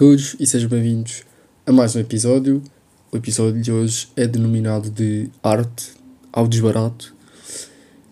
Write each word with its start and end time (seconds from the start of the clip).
todos 0.00 0.34
e 0.40 0.46
sejam 0.46 0.70
bem-vindos 0.70 1.24
a 1.66 1.70
mais 1.70 1.94
um 1.94 2.00
episódio. 2.00 2.62
O 3.12 3.18
episódio 3.18 3.60
de 3.60 3.70
hoje 3.70 4.08
é 4.16 4.26
denominado 4.26 4.88
de 4.88 5.28
Arte 5.42 5.92
ao 6.32 6.48
Desbarato. 6.48 7.14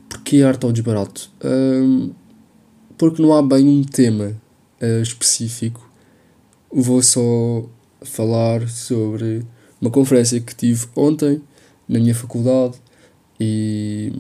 Porquê 0.07 0.43
Arte 0.43 0.67
ao 0.67 0.71
Desbarato? 0.71 1.31
Um, 1.43 2.13
porque 2.99 3.23
não 3.23 3.33
há 3.33 3.43
bem 3.43 3.67
um 3.67 3.83
tema 3.83 4.37
uh, 4.83 5.01
específico. 5.01 5.91
Vou 6.71 7.03
só 7.03 7.67
falar 8.03 8.69
sobre 8.69 9.47
uma 9.81 9.91
conferência 9.91 10.39
que 10.43 10.55
tive 10.55 10.89
ontem 10.95 11.41
na 11.89 11.99
minha 11.99 12.15
faculdade 12.15 12.77
e 13.41 14.13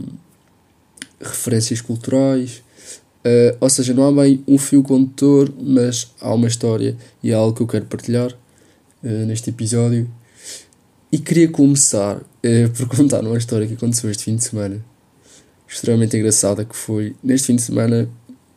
referências 1.21 1.82
culturais 1.82 2.62
Uh, 3.19 3.57
ou 3.61 3.69
seja, 3.69 3.93
não 3.93 4.07
há 4.07 4.23
bem 4.23 4.43
um 4.47 4.57
fio 4.57 4.83
condutor, 4.83 5.53
mas 5.61 6.13
há 6.21 6.33
uma 6.33 6.47
história 6.47 6.97
e 7.23 7.31
é 7.31 7.35
algo 7.35 7.55
que 7.55 7.63
eu 7.63 7.67
quero 7.67 7.85
partilhar 7.87 8.33
uh, 8.33 9.27
neste 9.27 9.51
episódio. 9.51 10.09
E 11.11 11.19
queria 11.19 11.49
começar 11.49 12.17
uh, 12.19 12.71
por 12.77 12.89
contar 12.89 13.21
uma 13.23 13.37
história 13.37 13.67
que 13.67 13.75
aconteceu 13.75 14.11
este 14.11 14.25
fim 14.25 14.37
de 14.37 14.45
semana, 14.45 14.85
extremamente 15.67 16.17
engraçada, 16.17 16.65
que 16.65 16.77
foi, 16.77 17.15
neste 17.23 17.49
fim 17.49 17.57
de 17.57 17.63
semana, 17.63 18.09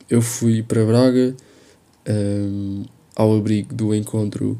eu 0.09 0.21
fui 0.21 0.61
para 0.61 0.85
Braga 0.85 1.35
um, 2.07 2.83
ao 3.15 3.35
abrigo 3.35 3.73
do 3.73 3.95
encontro, 3.95 4.59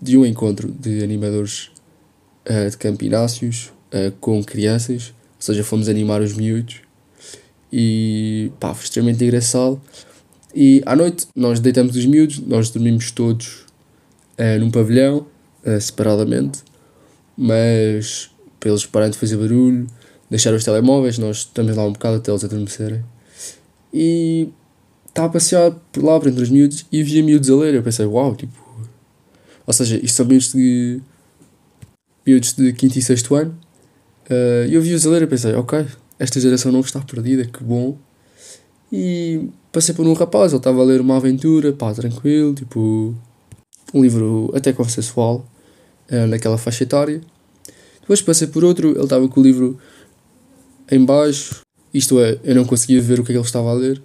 de 0.00 0.16
um 0.18 0.26
encontro 0.26 0.70
de 0.70 1.02
animadores 1.02 1.70
de 2.70 2.76
campináceos 2.76 3.72
com 4.20 4.42
crianças, 4.44 5.12
ou 5.34 5.42
seja, 5.42 5.64
fomos 5.64 5.88
animar 5.88 6.22
os 6.22 6.32
miúdos 6.32 6.85
e 7.78 8.50
pá, 8.58 8.72
foi 8.72 8.84
extremamente 8.84 9.22
engraçado. 9.22 9.78
E 10.54 10.82
à 10.86 10.96
noite 10.96 11.26
nós 11.36 11.60
deitamos 11.60 11.94
os 11.94 12.06
miúdos, 12.06 12.38
nós 12.38 12.70
dormimos 12.70 13.10
todos 13.10 13.66
uh, 14.38 14.58
num 14.58 14.70
pavilhão, 14.70 15.26
uh, 15.62 15.78
separadamente, 15.78 16.60
mas 17.36 18.30
para 18.58 18.70
eles 18.70 18.86
pararem 18.86 19.12
de 19.12 19.18
fazer 19.18 19.36
barulho, 19.36 19.86
deixar 20.30 20.54
os 20.54 20.64
telemóveis, 20.64 21.18
nós 21.18 21.38
estamos 21.38 21.76
lá 21.76 21.84
um 21.84 21.92
bocado 21.92 22.16
até 22.16 22.30
eles 22.30 22.42
adormecerem. 22.42 23.04
E 23.92 24.48
estava 25.08 25.28
a 25.28 25.30
passear 25.32 25.70
por 25.92 26.02
lá, 26.02 26.18
por 26.18 26.30
entre 26.30 26.42
os 26.42 26.48
miúdos, 26.48 26.86
e 26.90 27.02
via 27.02 27.22
miúdos 27.22 27.50
a 27.50 27.56
ler. 27.56 27.74
Eu 27.74 27.82
pensei, 27.82 28.06
uau, 28.06 28.34
tipo. 28.34 28.54
Ou 29.66 29.72
seja, 29.74 29.96
isto 30.02 30.16
são 30.16 30.24
miúdos 30.24 30.52
de. 30.54 31.02
miúdos 32.26 32.54
de 32.54 32.70
5 32.70 32.98
e 32.98 33.02
6 33.02 33.30
ano. 33.32 33.58
Uh, 34.30 34.66
e 34.66 34.74
eu 34.74 34.80
vi-os 34.80 35.06
a 35.06 35.10
ler 35.10 35.22
e 35.22 35.26
pensei, 35.26 35.54
ok, 35.54 35.86
esta 36.18 36.40
geração 36.40 36.72
não 36.72 36.80
está 36.80 37.00
perdida, 37.00 37.44
que 37.44 37.62
bom. 37.62 37.96
E 38.92 39.48
passei 39.72 39.94
por 39.94 40.06
um 40.06 40.12
rapaz, 40.12 40.52
ele 40.52 40.58
estava 40.58 40.80
a 40.80 40.84
ler 40.84 41.00
uma 41.00 41.16
aventura, 41.16 41.72
pá, 41.72 41.92
tranquilo, 41.92 42.54
tipo, 42.54 43.14
um 43.92 44.02
livro 44.02 44.50
até 44.54 44.72
consensual, 44.72 45.46
uh, 46.10 46.26
naquela 46.26 46.56
faixa 46.56 46.84
etária. 46.84 47.20
Depois 48.00 48.22
passei 48.22 48.46
por 48.46 48.64
outro, 48.64 48.92
ele 48.92 49.02
estava 49.02 49.28
com 49.28 49.40
o 49.40 49.42
livro 49.42 49.78
em 50.90 51.04
baixo, 51.04 51.60
isto 51.92 52.20
é, 52.20 52.38
eu 52.44 52.54
não 52.54 52.64
conseguia 52.64 53.00
ver 53.00 53.18
o 53.18 53.24
que 53.24 53.32
é 53.32 53.34
que 53.34 53.38
ele 53.38 53.46
estava 53.46 53.70
a 53.70 53.74
ler. 53.74 54.00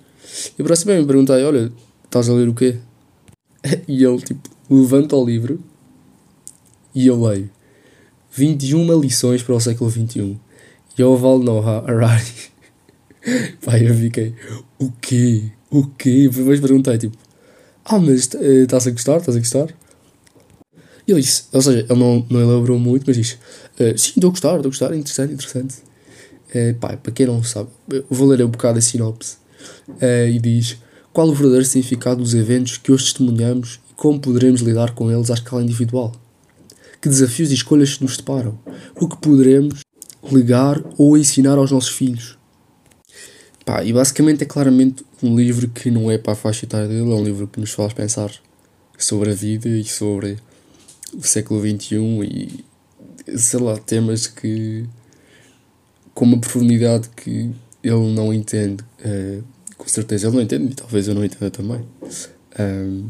E 0.58 0.62
aproximei-me 0.62 1.06
perguntei, 1.06 1.44
olha, 1.44 1.72
estás 2.04 2.30
a 2.30 2.34
ler 2.34 2.48
o 2.48 2.54
quê? 2.54 2.78
E 3.88 4.04
ele, 4.04 4.18
tipo, 4.22 4.50
levanta 4.70 5.16
o 5.16 5.24
livro 5.24 5.62
e 6.96 7.06
eu 7.06 7.22
leio 7.22 7.50
21 8.32 9.00
lições 9.00 9.44
para 9.44 9.56
o 9.56 9.60
século 9.60 9.92
XXI. 9.92 10.40
Yoval 11.00 11.40
Noah 11.40 11.84
Harari. 11.88 12.52
Pai, 13.64 13.88
eu 13.88 13.94
fiquei, 13.94 14.34
o 14.80 14.92
quê? 15.00 15.52
O 15.70 15.88
quê? 15.88 16.28
Depois 16.28 16.60
perguntei, 16.60 16.98
tipo, 16.98 17.18
ah, 17.86 18.00
mas 18.00 18.30
eh, 18.36 18.64
estás 18.64 18.88
a 18.88 18.92
gostar? 18.92 19.18
Estás 19.18 19.36
a 19.36 19.40
gostar? 19.40 19.74
E 21.08 21.12
ele 21.12 21.22
disse, 21.22 21.44
ou 21.52 21.62
seja, 21.62 21.80
ele 21.80 22.00
não, 22.00 22.26
não 22.30 22.42
elaborou 22.42 22.80
muito, 22.80 23.04
mas 23.08 23.16
disse, 23.16 23.36
uh, 23.80 23.98
sim, 23.98 24.14
estou 24.16 24.30
a 24.30 24.32
gostar, 24.32 24.56
estou 24.56 24.70
a 24.70 24.72
gostar, 24.72 24.96
interessante, 24.96 25.34
interessante. 25.34 25.76
Uh, 26.54 26.76
pai, 26.80 26.98
para 26.98 27.12
quem 27.12 27.26
não 27.26 27.44
sabe, 27.44 27.70
vou 28.10 28.28
ler 28.28 28.44
um 28.44 28.50
bocado 28.50 28.78
a 28.78 28.82
sinopse. 28.82 29.38
Uh, 29.88 30.28
e 30.30 30.40
diz, 30.40 30.78
qual 31.12 31.28
o 31.28 31.34
verdadeiro 31.34 31.66
significado 31.66 32.22
dos 32.22 32.34
eventos 32.34 32.78
que 32.78 32.92
hoje 32.92 33.06
testemunhamos 33.06 33.80
e 33.90 33.94
como 33.94 34.20
poderemos 34.20 34.62
lidar 34.62 34.94
com 34.94 35.12
eles 35.12 35.32
à 35.32 35.34
escala 35.34 35.64
individual? 35.64 36.12
Que 37.02 37.10
desafios 37.10 37.52
e 37.52 37.56
escolhas 37.56 38.00
nos 38.00 38.18
deparam? 38.18 38.60
O 38.96 39.08
que 39.08 39.18
poderemos 39.18 39.82
legar 40.24 40.82
ou 40.98 41.18
ensinar 41.18 41.58
aos 41.58 41.72
nossos 41.72 41.90
filhos. 41.90 42.38
Pá, 43.66 43.84
e 43.84 43.94
basicamente 43.94 44.44
é 44.44 44.46
claramente 44.46 45.06
um 45.22 45.36
livro 45.36 45.68
que 45.70 45.92
não 45.92 46.10
é 46.10 46.18
para 46.18 46.34
a 46.34 46.36
faixa 46.36 46.66
etária 46.66 46.88
dele, 46.88 47.12
é 47.12 47.16
um 47.16 47.24
livro 47.24 47.48
que 47.48 47.60
nos 47.60 47.72
faz 47.72 47.94
pensar 47.94 48.32
sobre 48.98 49.32
a 49.32 49.34
vida 49.34 49.70
e 49.70 49.84
sobre 49.84 50.38
o 51.14 51.24
século 51.24 51.62
XXI 51.62 51.96
e 52.24 52.66
sei 53.38 53.60
lá, 53.60 53.78
temas 53.78 54.28
que 54.28 54.86
com 56.14 56.26
uma 56.26 56.40
profundidade 56.40 57.10
que 57.10 57.52
ele 57.84 58.14
não 58.14 58.34
entende. 58.34 58.84
Uh, 59.00 59.44
com 59.78 59.88
certeza 59.88 60.28
ele 60.28 60.36
não 60.36 60.44
entende 60.44 60.72
e 60.72 60.76
talvez 60.76 61.08
eu 61.08 61.16
não 61.16 61.24
entenda 61.24 61.50
também. 61.50 61.84
Um, 62.60 63.10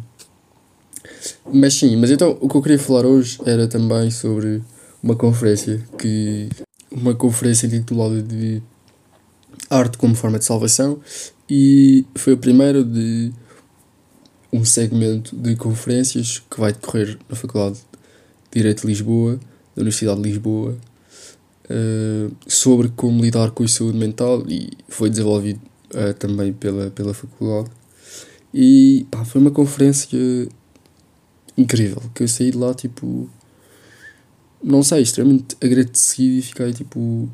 mas 1.52 1.74
sim, 1.74 1.96
mas 1.96 2.12
então 2.12 2.38
o 2.40 2.48
que 2.48 2.56
eu 2.56 2.62
queria 2.62 2.80
falar 2.80 3.06
hoje 3.06 3.40
era 3.46 3.68
também 3.68 4.10
sobre 4.10 4.62
uma 5.04 5.16
conferência 5.16 5.82
que 5.98 6.50
uma 6.92 7.16
conferência 7.16 7.68
intitulada 7.68 8.22
de 8.22 8.62
Arte 9.70 9.98
como 9.98 10.14
Forma 10.16 10.38
de 10.38 10.46
Salvação 10.46 11.00
e 11.50 12.06
foi 12.16 12.34
a 12.34 12.38
primeira 12.38 12.84
de 12.84 13.32
um 14.52 14.66
segmento 14.66 15.36
de 15.36 15.56
conferências 15.56 16.40
que 16.40 16.60
vai 16.60 16.74
decorrer 16.74 17.18
na 17.30 17.36
Faculdade 17.36 17.76
de 17.76 17.82
Direito 18.60 18.82
de 18.82 18.88
Lisboa, 18.88 19.40
da 19.76 19.82
Universidade 19.82 20.22
de 20.22 20.30
Lisboa, 20.30 20.78
uh, 21.70 22.36
sobre 22.48 22.90
como 22.90 23.22
lidar 23.22 23.52
com 23.52 23.64
a 23.64 23.68
saúde 23.68 23.98
mental 23.98 24.44
e 24.48 24.72
foi 24.90 25.10
desenvolvido 25.10 25.62
uh, 25.94 26.14
também 26.16 26.52
pela, 26.52 26.92
pela 26.92 27.14
faculdade. 27.14 27.70
E 28.54 29.06
pá, 29.10 29.24
foi 29.24 29.40
uma 29.40 29.52
conferência 29.52 30.20
incrível, 31.58 32.02
que 32.14 32.24
eu 32.24 32.28
saí 32.28 32.52
de 32.52 32.58
lá 32.58 32.74
tipo 32.74 33.30
não 34.64 34.84
sei, 34.84 35.02
extremamente 35.02 35.56
agradecido 35.62 36.36
e 36.36 36.42
fiquei 36.42 36.74
tipo. 36.74 37.30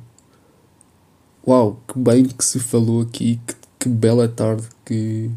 Uau, 1.48 1.82
que 1.88 1.98
bem 2.00 2.26
que 2.26 2.44
se 2.44 2.60
falou 2.60 3.02
aqui, 3.02 3.40
que, 3.46 3.56
que 3.80 3.90
bela 3.90 4.28
tarde 4.28 4.68
que, 4.86 5.32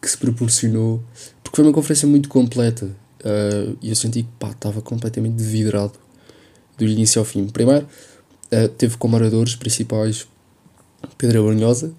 que 0.00 0.10
se 0.10 0.16
proporcionou. 0.18 1.02
Porque 1.42 1.56
foi 1.56 1.64
uma 1.64 1.72
conferência 1.72 2.08
muito 2.08 2.28
completa 2.28 2.86
uh, 2.86 3.76
e 3.80 3.90
eu 3.90 3.96
senti 3.96 4.24
que 4.24 4.46
estava 4.46 4.82
completamente 4.82 5.42
vidrado 5.42 5.94
do 6.76 6.84
início 6.84 7.20
ao 7.20 7.24
fim. 7.24 7.46
Primeiro, 7.46 7.86
uh, 8.52 8.68
teve 8.68 8.96
como 8.96 9.16
oradores 9.16 9.54
principais 9.54 10.26
Pedro 11.16 11.44
Brunhosa 11.44 11.92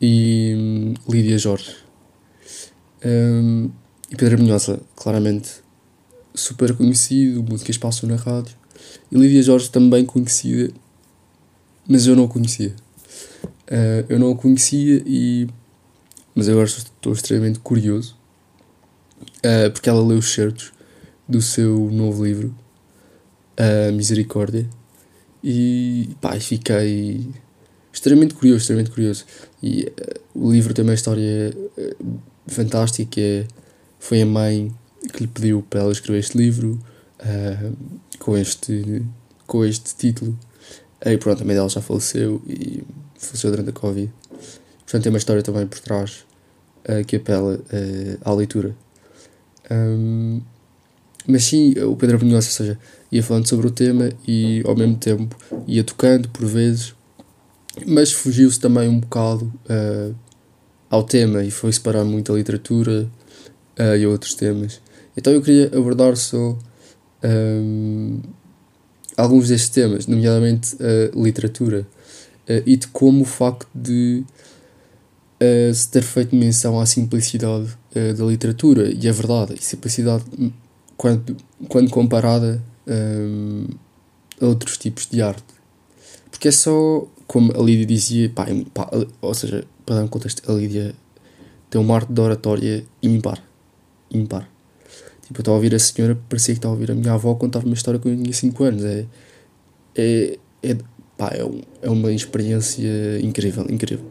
e 0.00 0.54
um, 0.56 0.94
Lídia 1.12 1.38
Jorge. 1.38 1.76
Um, 3.04 3.70
e 4.10 4.16
Pedro 4.16 4.38
Brunhosa, 4.38 4.80
claramente 4.96 5.62
super 6.38 6.74
conhecido, 6.74 7.42
músicas 7.42 7.76
passam 7.76 8.08
na 8.08 8.16
rádio. 8.16 8.56
E 9.10 9.16
Lídia 9.16 9.42
Jorge 9.42 9.70
também 9.70 10.04
conhecida, 10.04 10.72
mas 11.86 12.06
eu 12.06 12.14
não 12.14 12.24
a 12.24 12.28
conhecia. 12.28 12.74
Uh, 13.70 14.04
eu 14.08 14.18
não 14.18 14.32
a 14.32 14.36
conhecia 14.36 15.02
e. 15.06 15.48
Mas 16.34 16.48
agora 16.48 16.66
estou 16.66 17.12
extremamente 17.12 17.58
curioso 17.58 18.16
uh, 19.38 19.70
porque 19.72 19.88
ela 19.88 20.06
leu 20.06 20.18
os 20.18 20.32
certos 20.32 20.72
do 21.28 21.42
seu 21.42 21.90
novo 21.90 22.24
livro, 22.24 22.54
uh, 23.58 23.92
Misericórdia, 23.92 24.68
e 25.42 26.10
pá, 26.20 26.38
fiquei 26.38 27.28
extremamente 27.92 28.34
curioso, 28.34 28.60
extremamente 28.60 28.90
curioso. 28.90 29.24
E 29.62 29.92
o 30.34 30.50
livro 30.52 30.72
tem 30.72 30.84
uma 30.84 30.94
história 30.94 31.52
fantástica 32.48 33.20
é, 33.20 33.46
foi 33.98 34.22
a 34.22 34.26
mãe 34.26 34.72
que 35.12 35.22
lhe 35.22 35.28
pediu 35.28 35.64
para 35.68 35.80
ela 35.80 35.92
escrever 35.92 36.18
este 36.18 36.36
livro 36.36 36.78
uh, 37.20 37.76
com, 38.18 38.36
este, 38.36 39.04
com 39.46 39.64
este 39.64 39.94
título. 39.94 40.38
E 41.04 41.16
pronto, 41.16 41.42
a 41.42 41.46
mãe 41.46 41.54
dela 41.54 41.68
já 41.68 41.80
faleceu 41.80 42.42
e 42.46 42.82
faleceu 43.18 43.50
durante 43.50 43.70
a 43.70 43.72
Covid. 43.72 44.12
Portanto, 44.80 45.02
tem 45.02 45.10
uma 45.10 45.18
história 45.18 45.42
também 45.42 45.66
por 45.66 45.78
trás 45.78 46.24
uh, 46.88 47.04
que 47.06 47.16
apela 47.16 47.54
uh, 47.54 48.18
à 48.22 48.32
leitura. 48.32 48.74
Um, 49.70 50.40
mas 51.26 51.44
sim, 51.44 51.74
o 51.80 51.94
Pedro 51.94 52.16
Abrunhosa, 52.16 52.48
ou 52.48 52.52
seja, 52.52 52.78
ia 53.12 53.22
falando 53.22 53.46
sobre 53.46 53.66
o 53.66 53.70
tema 53.70 54.10
e 54.26 54.62
ao 54.64 54.74
mesmo 54.74 54.96
tempo 54.96 55.36
ia 55.66 55.84
tocando 55.84 56.28
por 56.30 56.46
vezes, 56.46 56.94
mas 57.86 58.12
fugiu-se 58.12 58.58
também 58.58 58.88
um 58.88 58.98
bocado 58.98 59.52
uh, 59.68 60.14
ao 60.88 61.02
tema 61.02 61.44
e 61.44 61.50
foi 61.50 61.70
separar 61.70 62.04
muito 62.04 62.32
a 62.32 62.34
literatura 62.34 63.08
uh, 63.78 63.96
e 63.96 64.06
outros 64.06 64.34
temas. 64.34 64.80
Então 65.18 65.32
eu 65.32 65.42
queria 65.42 65.66
abordar 65.76 66.16
só 66.16 66.56
um, 67.24 68.20
alguns 69.16 69.48
destes 69.48 69.68
temas, 69.68 70.06
nomeadamente 70.06 70.76
a 70.80 71.18
literatura, 71.20 71.84
uh, 72.48 72.62
e 72.64 72.76
de 72.76 72.86
como 72.86 73.22
o 73.22 73.24
facto 73.24 73.66
de 73.74 74.24
uh, 75.42 75.74
se 75.74 75.90
ter 75.90 76.02
feito 76.02 76.36
menção 76.36 76.78
à 76.78 76.86
simplicidade 76.86 77.76
uh, 77.96 78.14
da 78.14 78.24
literatura, 78.26 78.88
e 78.88 79.08
é 79.08 79.10
verdade, 79.10 79.54
e 79.58 79.62
simplicidade 79.62 80.22
quando, 80.96 81.36
quando 81.68 81.90
comparada 81.90 82.62
um, 82.86 83.66
a 84.40 84.46
outros 84.46 84.78
tipos 84.78 85.08
de 85.10 85.20
arte. 85.20 85.42
Porque 86.30 86.46
é 86.46 86.52
só, 86.52 87.04
como 87.26 87.52
a 87.60 87.60
Lídia 87.60 87.86
dizia, 87.86 88.30
pá, 88.30 88.46
pá, 88.72 88.88
ou 89.20 89.34
seja, 89.34 89.64
para 89.84 89.96
dar 89.96 90.04
um 90.04 90.08
contexto, 90.08 90.48
a 90.48 90.54
Lídia 90.54 90.94
tem 91.68 91.80
uma 91.80 91.96
arte 91.96 92.12
de 92.12 92.20
oratória 92.20 92.84
ímpar. 93.02 93.42
Ímpar. 94.12 94.48
Tipo, 95.28 95.40
eu 95.40 95.42
estava 95.42 95.56
a 95.56 95.58
ouvir 95.58 95.74
a 95.74 95.78
senhora, 95.78 96.18
parecia 96.26 96.54
que 96.54 96.58
estava 96.58 96.72
a 96.72 96.74
ouvir 96.74 96.90
a 96.90 96.94
minha 96.94 97.12
avó 97.12 97.34
contar 97.34 97.62
uma 97.62 97.74
história 97.74 98.00
quando 98.00 98.16
eu 98.16 98.22
tinha 98.22 98.32
5 98.32 98.64
anos. 98.64 98.82
É, 98.82 99.04
é, 99.94 100.38
é, 100.62 100.76
pá, 101.18 101.28
é, 101.34 101.44
um, 101.44 101.60
é 101.82 101.90
uma 101.90 102.10
experiência 102.10 103.20
incrível, 103.20 103.66
incrível. 103.68 104.06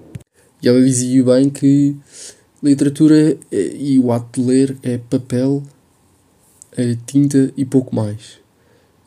E 0.61 0.67
ela 0.67 0.79
dizia 0.79 1.23
bem 1.23 1.49
que 1.49 1.95
literatura 2.61 3.35
e 3.51 3.97
o 3.97 4.11
ato 4.11 4.39
de 4.39 4.47
ler 4.47 4.77
é 4.83 4.99
papel, 4.99 5.63
é 6.75 6.95
tinta 7.07 7.51
e 7.57 7.65
pouco 7.65 7.95
mais. 7.95 8.37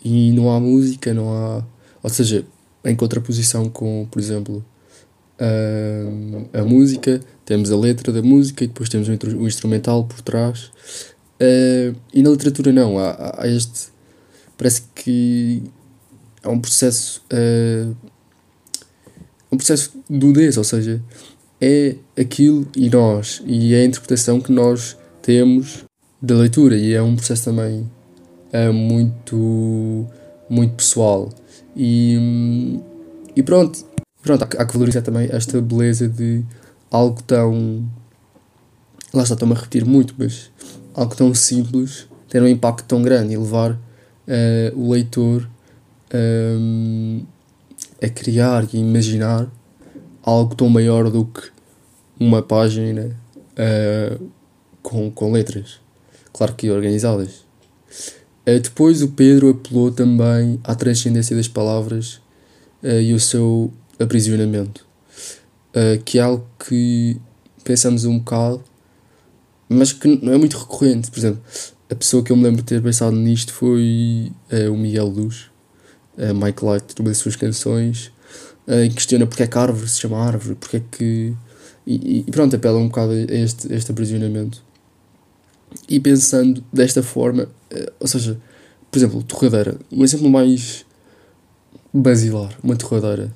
E 0.05 0.33
não 0.33 0.51
há 0.51 0.59
música, 0.59 1.15
não 1.15 1.33
há. 1.33 1.65
Ou 2.03 2.11
seja, 2.11 2.45
em 2.85 2.97
contraposição 2.97 3.69
com, 3.69 4.09
por 4.11 4.19
exemplo, 4.19 4.65
a, 5.39 6.59
a 6.61 6.65
música, 6.65 7.21
temos 7.45 7.71
a 7.71 7.77
letra 7.77 8.13
da 8.13 8.21
música 8.21 8.65
e 8.65 8.67
depois 8.67 8.89
temos 8.89 9.09
o, 9.09 9.47
instrumental 9.47 10.05
por 10.05 10.21
trás. 10.23 10.73
Uh, 11.41 11.97
e 12.13 12.23
na 12.23 12.31
literatura 12.31 12.71
não, 12.71 12.99
há, 12.99 13.35
há, 13.39 13.49
este. 13.49 13.89
Parece 14.59 14.83
que 14.95 15.63
há 16.43 16.51
um 16.51 16.61
processo. 16.61 17.23
Uh, 17.33 17.97
um 19.51 19.57
processo 19.57 19.93
de 20.09 20.27
nudez, 20.27 20.57
ou 20.57 20.65
seja, 20.65 21.03
é 21.61 21.97
aquilo 22.17 22.69
e 22.77 22.89
nós, 22.89 23.43
e 23.45 23.75
é 23.75 23.81
a 23.81 23.85
interpretação 23.85 24.41
que 24.41 24.53
nós 24.53 24.97
temos 25.23 25.85
da 26.23 26.37
leitura, 26.37 26.77
e 26.77 26.93
é 26.93 27.03
um 27.03 27.17
processo 27.17 27.47
também 27.47 27.91
uh, 28.53 28.73
muito, 28.73 30.07
muito 30.49 30.75
pessoal. 30.75 31.31
E, 31.75 32.79
e 33.35 33.43
pronto, 33.43 33.85
pronto, 34.23 34.43
há, 34.43 34.63
há 34.63 34.67
que 34.67 34.73
valorizar 34.73 35.03
também 35.03 35.29
esta 35.33 35.61
beleza 35.61 36.07
de 36.09 36.45
algo 36.91 37.23
tão. 37.23 37.89
Lá 39.13 39.23
está, 39.23 39.35
estou-me 39.35 39.55
a 39.55 39.57
repetir 39.57 39.85
muito, 39.85 40.15
mas 40.17 40.51
algo 40.95 41.15
tão 41.15 41.35
simples 41.35 42.09
ter 42.29 42.43
um 42.43 42.49
impacto 42.49 42.85
tão 42.87 43.03
grande 43.03 43.35
e 43.35 43.37
levar 43.37 43.73
uh, 43.73 43.79
o 44.75 44.93
leitor 44.93 45.49
um, 46.15 47.25
a 48.03 48.09
criar 48.09 48.67
e 48.73 48.79
imaginar 48.79 49.51
algo 50.23 50.55
tão 50.55 50.69
maior 50.69 51.11
do 51.11 51.25
que 51.25 51.51
uma 52.19 52.43
página 52.43 53.17
uh, 53.53 54.31
com, 54.83 55.11
com 55.11 55.33
letras, 55.33 55.81
claro 56.33 56.55
que 56.55 56.71
organizadas. 56.71 57.45
Uh, 58.47 58.61
depois 58.63 59.03
o 59.03 59.09
Pedro 59.09 59.51
apelou 59.51 59.91
também 59.91 60.61
à 60.63 60.75
transcendência 60.75 61.37
das 61.37 61.49
palavras 61.49 62.21
e 62.83 63.13
o 63.13 63.21
seu 63.21 63.71
aprisionamento, 63.99 64.87
que 66.07 66.19
é 66.19 66.23
algo 66.23 66.47
que 66.67 67.21
pensamos 67.63 68.07
um 68.07 68.19
bocado 68.19 68.65
mas 69.71 69.93
que 69.93 70.09
não 70.23 70.33
é 70.33 70.37
muito 70.37 70.59
recorrente. 70.59 71.11
Por 71.11 71.19
exemplo, 71.21 71.41
a 71.89 71.95
pessoa 71.95 72.25
que 72.25 72.33
eu 72.33 72.37
me 72.37 72.43
lembro 72.43 72.59
de 72.61 72.65
ter 72.65 72.83
pensado 72.83 73.15
nisto 73.15 73.53
foi 73.53 74.33
uh, 74.53 74.73
o 74.73 74.77
Miguel 74.77 75.07
Luz, 75.07 75.47
uh, 76.19 76.35
Mike 76.35 76.65
Light, 76.65 76.95
numa 76.99 77.09
das 77.09 77.19
suas 77.19 77.37
canções, 77.37 78.13
uh, 78.67 78.93
questiona 78.93 79.27
porque 79.27 79.45
é 79.45 79.47
que 79.47 79.57
a 79.57 79.63
árvore 79.63 79.89
se 79.89 80.01
chama 80.01 80.19
árvore, 80.19 80.57
porque 80.57 80.79
é 80.79 80.83
que. 80.91 81.33
E, 81.87 82.25
e 82.29 82.31
pronto, 82.31 82.55
apela 82.55 82.79
um 82.79 82.89
bocado 82.89 83.13
a 83.13 83.35
este, 83.35 83.73
a 83.73 83.77
este 83.77 83.93
aprisionamento. 83.93 84.63
E 85.89 86.01
pensando 86.01 86.65
desta 86.73 87.01
forma, 87.01 87.49
ou 88.01 88.07
seja, 88.07 88.37
por 88.91 88.99
exemplo, 88.99 89.23
torradeira, 89.23 89.79
um 89.91 90.03
exemplo 90.03 90.29
mais 90.29 90.85
basilar, 91.95 92.59
uma 92.63 92.77
torradeira. 92.77 93.33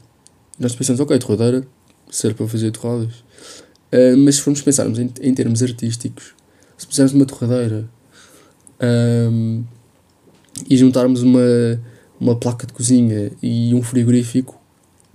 Nós 0.58 0.74
pensamos, 0.74 1.00
ok, 1.00 1.16
torradeira, 1.18 1.66
serve 2.10 2.36
para 2.36 2.48
fazer 2.48 2.72
torradas. 2.72 3.23
Uh, 3.94 4.16
mas 4.16 4.36
se 4.36 4.42
formos 4.42 4.60
pensarmos 4.60 4.98
em, 4.98 5.08
em 5.20 5.32
termos 5.32 5.62
artísticos, 5.62 6.34
se 6.76 6.84
pusermos 6.84 7.12
uma 7.12 7.24
torradeira 7.24 7.88
um, 9.30 9.62
e 10.68 10.76
juntarmos 10.76 11.22
uma, 11.22 11.40
uma 12.18 12.34
placa 12.34 12.66
de 12.66 12.72
cozinha 12.72 13.30
e 13.40 13.72
um 13.72 13.82
frigorífico, 13.82 14.60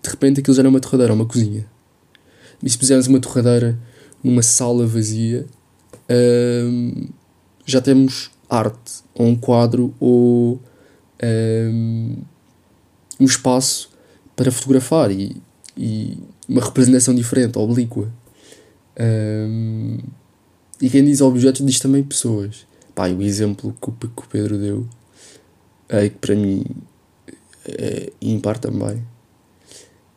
de 0.02 0.10
repente 0.10 0.40
aquilo 0.40 0.56
já 0.56 0.64
não 0.64 0.70
é 0.70 0.72
uma 0.72 0.80
torradeira, 0.80 1.12
é 1.12 1.16
uma 1.16 1.26
cozinha. 1.26 1.66
E 2.64 2.70
se 2.70 2.78
pusermos 2.78 3.08
uma 3.08 3.20
torradeira 3.20 3.78
numa 4.24 4.42
sala 4.42 4.88
vazia, 4.88 5.46
um, 6.10 7.08
já 7.66 7.82
temos 7.82 8.32
arte, 8.50 9.04
ou 9.14 9.28
um 9.28 9.36
quadro, 9.36 9.94
ou 10.00 10.62
um, 11.22 12.18
um 13.20 13.26
espaço 13.26 13.90
para 14.36 14.52
fotografar 14.52 15.12
e, 15.12 15.42
e 15.78 16.18
uma 16.48 16.62
representação 16.62 17.14
diferente, 17.14 17.58
oblíqua. 17.58 18.12
Um, 19.00 19.98
e 20.82 20.90
quem 20.90 21.04
diz 21.06 21.22
objetos 21.22 21.66
diz 21.66 21.80
também 21.80 22.04
pessoas. 22.04 22.68
Pá, 22.94 23.08
o 23.08 23.22
exemplo 23.22 23.76
que 23.82 23.90
o, 23.90 24.28
Pedro 24.30 24.58
deu, 24.58 24.88
é, 25.88 26.10
que 26.10 26.18
para 26.18 26.36
mim 26.36 26.66
é 27.66 28.12
impar 28.22 28.58
também, 28.58 29.04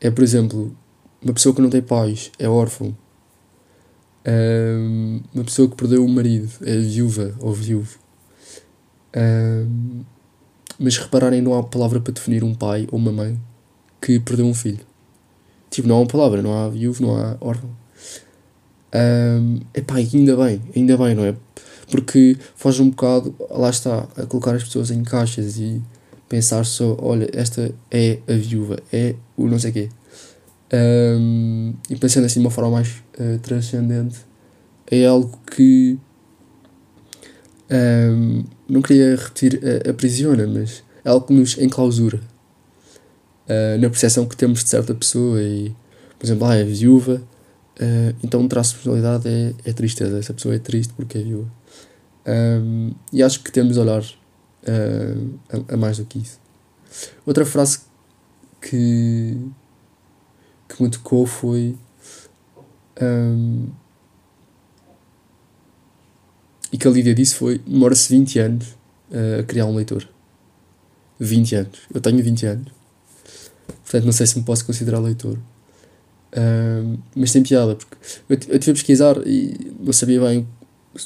é 0.00 0.10
por 0.10 0.24
exemplo, 0.24 0.76
uma 1.22 1.32
pessoa 1.32 1.54
que 1.54 1.62
não 1.62 1.70
tem 1.70 1.82
pais, 1.82 2.32
é 2.38 2.48
órfão. 2.48 2.96
Um, 4.26 5.20
uma 5.34 5.44
pessoa 5.44 5.68
que 5.68 5.76
perdeu 5.76 6.04
o 6.04 6.08
marido, 6.08 6.50
é 6.62 6.76
viúva 6.76 7.34
ou 7.38 7.52
viúvo. 7.52 7.98
Um, 9.16 10.04
mas 10.78 10.96
repararem, 10.96 11.40
não 11.40 11.54
há 11.54 11.62
palavra 11.62 12.00
para 12.00 12.12
definir 12.12 12.42
um 12.42 12.54
pai 12.54 12.88
ou 12.90 12.98
uma 12.98 13.12
mãe 13.12 13.38
que 14.00 14.18
perdeu 14.18 14.46
um 14.46 14.54
filho. 14.54 14.84
Tipo, 15.70 15.86
não 15.86 15.96
há 15.96 16.00
uma 16.00 16.06
palavra, 16.06 16.42
não 16.42 16.52
há 16.52 16.68
viúvo, 16.68 17.02
não 17.02 17.16
há 17.16 17.36
órfão. 17.40 17.81
Um, 18.94 19.60
epá, 19.74 19.96
ainda 19.96 20.36
bem, 20.36 20.60
ainda 20.76 20.96
bem, 20.96 21.14
não 21.14 21.24
é? 21.24 21.34
Porque 21.90 22.36
foge 22.54 22.82
um 22.82 22.90
bocado, 22.90 23.34
lá 23.50 23.70
está, 23.70 24.08
a 24.16 24.26
colocar 24.26 24.54
as 24.54 24.64
pessoas 24.64 24.90
em 24.90 25.02
caixas 25.02 25.58
e 25.58 25.80
pensar 26.28 26.64
só, 26.64 26.96
olha, 27.00 27.28
esta 27.34 27.72
é 27.90 28.18
a 28.26 28.32
viúva, 28.32 28.78
é 28.92 29.14
o 29.36 29.46
não 29.46 29.58
sei 29.58 29.72
quê. 29.72 29.88
Um, 30.72 31.74
e 31.90 31.96
pensando 31.96 32.24
assim 32.24 32.40
de 32.40 32.46
uma 32.46 32.50
forma 32.50 32.70
mais 32.70 33.02
uh, 33.18 33.38
transcendente, 33.42 34.18
é 34.90 35.04
algo 35.04 35.38
que 35.54 35.98
um, 37.70 38.44
não 38.68 38.80
queria 38.80 39.16
repetir 39.16 39.60
a, 39.64 39.90
a 39.90 39.94
prisiona, 39.94 40.46
mas 40.46 40.82
é 41.04 41.10
algo 41.10 41.26
que 41.26 41.34
nos 41.34 41.58
enclausura 41.58 42.20
uh, 43.48 43.78
na 43.80 43.88
percepção 43.90 44.26
que 44.26 44.36
temos 44.36 44.62
de 44.62 44.70
certa 44.70 44.94
pessoa 44.94 45.42
e, 45.42 45.74
por 46.18 46.26
exemplo, 46.26 46.46
ah, 46.46 46.54
é 46.54 46.64
viúva, 46.64 47.22
Uh, 47.80 48.14
então 48.22 48.40
um 48.40 48.48
traço 48.48 48.70
de 48.70 48.76
personalidade 48.76 49.28
é, 49.28 49.54
é 49.64 49.72
tristeza. 49.72 50.18
Essa 50.18 50.34
pessoa 50.34 50.54
é 50.54 50.58
triste 50.58 50.92
porque 50.94 51.18
é 51.18 51.22
viúva. 51.22 51.50
Um, 52.26 52.92
e 53.12 53.22
acho 53.22 53.42
que 53.42 53.50
temos 53.50 53.74
de 53.74 53.80
olhar 53.80 54.02
uh, 54.02 55.38
a, 55.50 55.74
a, 55.74 55.76
mais 55.76 55.98
do 55.98 56.04
que 56.04 56.18
isso. 56.18 56.38
Outra 57.26 57.44
frase 57.44 57.80
que, 58.60 59.38
que 60.68 60.82
me 60.82 60.90
tocou 60.90 61.26
foi. 61.26 61.76
Um, 63.00 63.68
e 66.72 66.78
que 66.78 66.86
a 66.86 66.90
Lídia 66.90 67.14
disse 67.14 67.34
foi: 67.34 67.58
demora-se 67.58 68.08
20 68.10 68.38
anos 68.38 68.68
uh, 69.10 69.40
a 69.40 69.42
criar 69.42 69.66
um 69.66 69.74
leitor. 69.74 70.08
20 71.18 71.54
anos. 71.54 71.80
Eu 71.92 72.00
tenho 72.00 72.22
20 72.22 72.46
anos. 72.46 72.72
Portanto, 73.82 74.04
não 74.04 74.12
sei 74.12 74.26
se 74.26 74.38
me 74.38 74.44
posso 74.44 74.64
considerar 74.64 74.98
leitor 74.98 75.38
mas 77.14 77.32
tem 77.32 77.42
piada, 77.42 77.74
porque 77.74 77.96
eu, 78.28 78.54
eu 78.54 78.58
tive 78.58 78.70
a 78.70 78.74
pesquisar 78.74 79.16
e 79.26 79.54
não 79.78 79.92
sabia 79.92 80.20
bem 80.20 80.46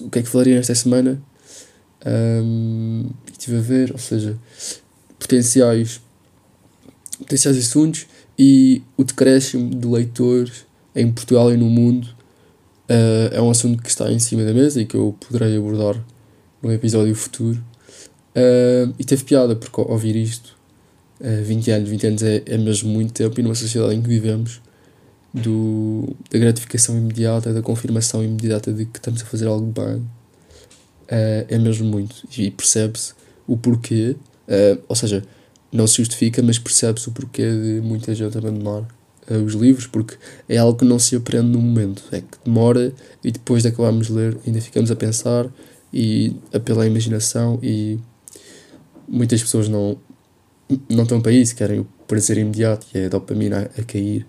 o 0.01 0.11
que 0.11 0.19
é 0.19 0.23
que 0.23 0.29
falaria 0.29 0.57
nesta 0.57 0.75
semana. 0.75 1.21
Um, 2.05 3.07
e 3.27 3.33
estive 3.33 3.57
a 3.57 3.61
ver, 3.61 3.93
ou 3.93 3.99
seja, 3.99 4.39
potenciais, 5.19 6.01
potenciais 7.19 7.59
assuntos 7.59 8.07
e 8.39 8.83
o 8.97 9.03
decréscimo 9.03 9.75
de 9.75 9.87
leitores 9.87 10.67
em 10.95 11.11
Portugal 11.11 11.53
e 11.53 11.57
no 11.57 11.69
mundo 11.69 12.05
uh, 12.89 13.33
é 13.35 13.41
um 13.41 13.51
assunto 13.51 13.83
que 13.83 13.89
está 13.89 14.11
em 14.11 14.19
cima 14.19 14.45
da 14.45 14.53
mesa 14.53 14.81
e 14.81 14.87
que 14.87 14.97
eu 14.97 15.17
poderei 15.21 15.57
abordar 15.57 16.03
num 16.63 16.71
episódio 16.71 17.15
futuro. 17.15 17.63
Uh, 18.37 18.95
e 18.99 19.05
teve 19.05 19.25
piada 19.25 19.57
porque 19.57 19.81
ouvir 19.81 20.15
isto, 20.15 20.57
uh, 21.21 21.43
20 21.43 21.71
anos, 21.71 21.89
20 21.89 22.07
anos 22.07 22.23
é, 22.23 22.43
é 22.47 22.59
mesmo 22.59 22.91
muito 22.91 23.13
tempo 23.13 23.41
e 23.41 23.43
numa 23.43 23.55
sociedade 23.55 23.95
em 23.95 24.03
que 24.03 24.09
vivemos 24.09 24.61
do, 25.37 26.17
da 26.31 26.39
gratificação 26.39 26.97
imediata, 26.97 27.53
da 27.53 27.61
confirmação 27.61 28.25
imediata 28.25 28.73
de 28.73 28.87
que 28.87 28.99
estamos 28.99 29.23
a 29.23 29.27
fazer 29.27 29.47
algo 29.47 29.67
bem, 29.67 29.97
uh, 29.97 31.47
é 31.49 31.59
mesmo 31.59 31.87
muito. 31.87 32.27
E 32.37 32.51
percebe-se 32.51 33.13
o 33.47 33.57
porquê, 33.57 34.17
uh, 34.49 34.83
ou 34.89 34.97
seja, 34.97 35.23
não 35.71 35.87
se 35.87 35.97
justifica, 35.97 36.43
mas 36.43 36.59
percebe-se 36.59 37.09
o 37.09 37.13
porquê 37.13 37.43
de 37.43 37.81
muita 37.83 38.15
gente 38.15 38.37
abandonar 38.37 38.83
uh, 39.31 39.45
os 39.45 39.53
livros, 39.53 39.87
porque 39.87 40.17
é 40.49 40.57
algo 40.57 40.79
que 40.79 40.85
não 40.87 40.99
se 40.99 41.15
aprende 41.15 41.49
no 41.49 41.61
momento, 41.61 42.03
é 42.13 42.21
que 42.21 42.39
demora 42.43 42.93
e 43.23 43.31
depois 43.31 43.63
de 43.63 43.69
acabarmos 43.69 44.07
de 44.07 44.15
ler 44.15 44.39
ainda 44.47 44.61
ficamos 44.61 44.91
a 44.91 44.97
pensar 44.97 45.47
e 45.93 46.35
apelar 46.53 46.85
à 46.85 46.87
imaginação 46.87 47.59
e 47.63 47.99
muitas 49.07 49.43
pessoas 49.43 49.69
não, 49.69 49.99
não 50.89 51.03
estão 51.03 51.21
para 51.21 51.33
isso, 51.33 51.55
querem 51.55 51.81
o 51.81 51.87
prazer 52.09 52.39
imediato 52.39 52.87
e 52.95 52.99
é 52.99 53.07
a 53.07 53.09
dopamina 53.11 53.71
a, 53.77 53.81
a 53.81 53.85
cair. 53.85 54.27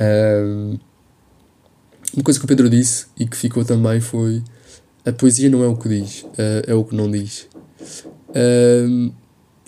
Um, 0.00 0.78
uma 2.14 2.24
coisa 2.24 2.40
que 2.40 2.44
o 2.44 2.48
Pedro 2.48 2.70
disse 2.70 3.06
e 3.18 3.26
que 3.26 3.36
ficou 3.36 3.64
também 3.64 4.00
foi 4.00 4.42
a 5.04 5.12
poesia 5.12 5.50
não 5.50 5.62
é 5.62 5.66
o 5.66 5.76
que 5.76 5.88
diz, 5.88 6.22
uh, 6.22 6.64
é 6.66 6.74
o 6.74 6.84
que 6.84 6.96
não 6.96 7.10
diz. 7.10 7.48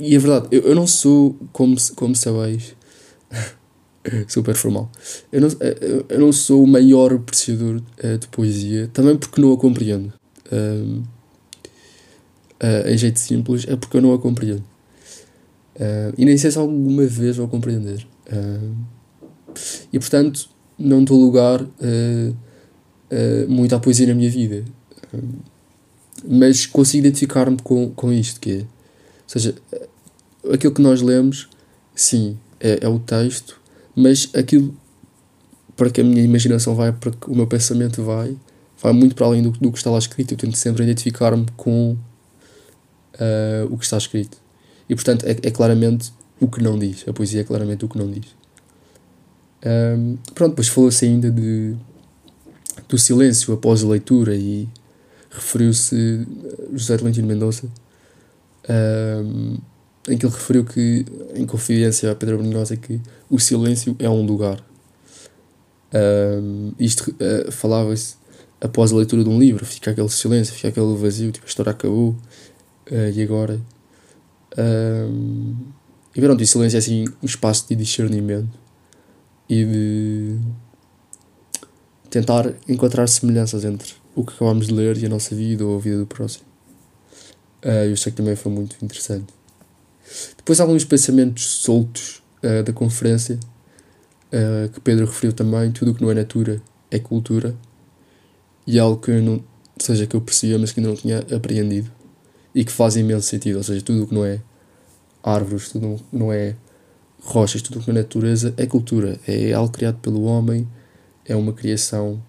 E 0.01 0.17
é 0.17 0.19
verdade, 0.19 0.49
eu, 0.51 0.63
eu 0.63 0.75
não 0.75 0.87
sou, 0.87 1.37
como, 1.53 1.77
como 1.95 2.17
sabeis, 2.17 2.75
super 4.27 4.55
formal, 4.55 4.91
eu 5.31 5.41
não, 5.41 5.49
eu 6.09 6.19
não 6.19 6.33
sou 6.33 6.65
o 6.65 6.67
maior 6.67 7.13
apreciador 7.13 7.81
uh, 8.03 8.19
de 8.19 8.27
poesia, 8.29 8.89
também 8.93 9.17
porque 9.17 9.41
não 9.41 9.53
a 9.53 9.59
compreendo. 9.59 10.13
Em 12.87 12.97
jeito 12.97 13.19
simples, 13.19 13.67
é 13.67 13.75
porque 13.75 13.97
eu 13.97 14.01
não 14.01 14.13
a 14.15 14.19
compreendo. 14.19 14.63
E 16.17 16.25
nem 16.25 16.37
sei 16.37 16.51
se 16.51 16.59
alguma 16.59 17.05
vez 17.07 17.37
vou 17.37 17.49
compreender. 17.49 18.07
Uh, 19.53 19.89
e 19.93 19.99
portanto, 19.99 20.49
não 20.79 21.05
dou 21.05 21.21
lugar 21.21 21.63
uh, 21.63 22.37
muito 23.49 23.75
à 23.75 23.79
poesia 23.79 24.07
na 24.07 24.15
minha 24.15 24.31
vida. 24.31 24.65
mas 26.25 26.67
consigo 26.67 27.07
identificar-me 27.07 27.59
com, 27.63 27.91
com 27.91 28.13
isto, 28.13 28.41
que 28.41 28.51
é, 28.51 28.59
ou 28.59 28.67
seja, 29.27 29.55
aquilo 30.53 30.73
que 30.73 30.81
nós 30.81 31.03
lemos, 31.03 31.49
sim, 31.95 32.39
é, 32.59 32.79
é 32.83 32.89
o 32.89 32.99
texto, 32.99 33.61
mas 33.95 34.31
aquilo 34.35 34.75
para 35.77 35.91
que 35.91 36.01
a 36.01 36.05
minha 36.05 36.23
imaginação 36.23 36.75
vai, 36.75 36.93
para 36.93 37.11
que 37.11 37.31
o 37.31 37.35
meu 37.35 37.47
pensamento 37.47 38.03
vai, 38.03 38.37
vai 38.81 38.93
muito 38.93 39.15
para 39.15 39.27
além 39.27 39.43
do, 39.43 39.51
do 39.51 39.73
que 39.73 39.79
está 39.79 39.91
lá 39.91 39.99
escrito. 39.99 40.33
Eu 40.33 40.39
tento 40.39 40.57
sempre 40.57 40.83
identificar-me 40.85 41.47
com 41.57 41.97
uh, 43.15 43.67
o 43.71 43.79
que 43.79 43.85
está 43.85 43.97
escrito. 43.97 44.39
E 44.89 44.95
portanto 44.95 45.25
é, 45.25 45.31
é, 45.31 45.51
claramente 45.51 46.13
o 46.41 46.49
que 46.49 46.63
não 46.63 46.79
diz. 46.79 47.05
A 47.09 47.13
poesia 47.13 47.41
é 47.41 47.45
claramente 47.45 47.85
o 47.85 47.89
que 47.89 47.99
não 47.99 48.11
diz. 48.11 48.27
Um, 49.65 50.17
pronto, 50.35 50.51
depois 50.51 50.69
falou-se 50.69 51.05
ainda 51.05 51.31
de, 51.31 51.77
do 52.89 52.99
silêncio 52.99 53.55
após 53.55 53.85
a 53.85 53.89
leitura 53.89 54.35
e 54.35 54.69
referiu-se 55.31 56.27
José 56.73 56.97
Tolentino 56.99 57.29
Mendonça 57.29 57.69
um, 58.69 59.57
em 60.09 60.19
que 60.19 60.27
ele 60.27 60.33
referiu 60.33 60.65
que, 60.65 61.05
em 61.35 61.47
confidência 61.47 62.11
a 62.11 62.15
Pedro 62.15 62.39
Brunhosa, 62.39 62.77
que 62.77 63.01
o 63.31 63.39
silêncio 63.39 63.95
é 63.99 64.11
um 64.11 64.25
lugar. 64.25 64.63
Um, 65.95 66.73
isto 66.79 67.11
uh, 67.11 67.53
falava-se 67.53 68.17
após 68.61 68.93
a 68.93 68.97
leitura 68.97 69.23
de 69.23 69.31
um 69.31 69.39
livro, 69.39 69.65
fica 69.65 69.91
aquele 69.91 70.09
silêncio, 70.09 70.55
fica 70.55 70.69
aquele 70.69 70.97
vazio, 70.97 71.31
tipo, 71.31 71.47
a 71.47 71.49
história 71.49 71.71
acabou, 71.71 72.17
Uh, 72.91 73.11
e 73.15 73.23
agora. 73.23 73.61
Um, 74.59 75.55
e 76.15 76.21
pronto, 76.21 76.43
o 76.43 76.47
silêncio 76.47 76.77
é 76.77 76.79
assim 76.79 77.05
um 77.23 77.27
espaço 77.27 77.69
de 77.69 77.77
discernimento 77.77 78.62
e 79.53 79.67
de 79.67 80.39
tentar 82.09 82.55
encontrar 82.67 83.07
semelhanças 83.07 83.67
entre 83.67 83.93
o 84.15 84.25
que 84.25 84.33
acabamos 84.33 84.69
de 84.69 84.73
ler 84.73 84.97
e 84.97 85.05
a 85.05 85.11
nossa 85.11 85.35
vida 85.35 85.63
ou 85.63 85.77
a 85.77 85.79
vida 85.79 85.99
do 85.99 86.07
próximo. 86.07 86.47
Uh, 87.63 87.91
eu 87.91 87.97
sei 87.99 88.11
que 88.11 88.17
também 88.17 88.35
foi 88.35 88.51
muito 88.51 88.83
interessante. 88.83 89.27
Depois 90.39 90.59
alguns 90.59 90.87
pensamentos 90.87 91.47
soltos 91.47 92.23
uh, 92.43 92.63
da 92.63 92.73
conferência 92.73 93.39
uh, 94.33 94.71
que 94.71 94.81
Pedro 94.81 95.05
referiu 95.05 95.35
também, 95.35 95.71
tudo 95.71 95.91
o 95.91 95.95
que 95.95 96.01
não 96.01 96.11
é 96.11 96.15
natura 96.15 96.63
é 96.91 96.99
cultura 96.99 97.55
e 98.67 98.79
algo 98.79 99.03
que 99.03 99.11
eu 99.11 99.23
não, 99.23 99.45
seja 99.79 100.07
que 100.07 100.17
eu 100.17 100.23
percebia 100.23 100.59
mas 100.59 100.73
que 100.73 100.81
ainda 100.81 100.89
não 100.89 100.97
tinha 100.97 101.19
apreendido 101.19 101.91
e 102.55 102.65
que 102.65 102.73
faz 102.73 102.97
imenso 102.97 103.27
sentido. 103.27 103.59
Ou 103.59 103.63
seja, 103.63 103.83
tudo 103.83 104.05
o 104.05 104.07
que 104.07 104.15
não 104.15 104.25
é 104.25 104.41
árvores, 105.23 105.69
tudo 105.69 106.01
não 106.11 106.33
é 106.33 106.57
rochas, 107.23 107.63
tudo 107.63 107.81
o 107.81 107.83
que 107.83 107.91
é 107.91 107.95
natureza 107.95 108.53
é 108.57 108.67
cultura. 108.67 109.19
É 109.27 109.53
algo 109.53 109.73
criado 109.73 109.99
pelo 109.99 110.25
homem, 110.25 110.69
é 111.25 111.35
uma 111.35 111.53
criação, 111.53 112.23